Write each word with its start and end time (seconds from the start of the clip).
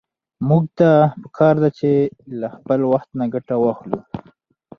موږ 0.47 0.63
ته 0.77 0.89
په 1.21 1.27
کار 1.37 1.55
ده 1.63 1.69
چې 1.77 1.89
له 2.39 2.47
خپل 2.57 2.79
وخت 2.91 3.09
نه 3.19 3.25
ګټه 3.33 3.55
واخلو. 3.59 3.99